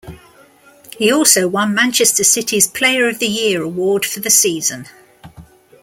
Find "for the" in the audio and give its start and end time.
4.03-4.31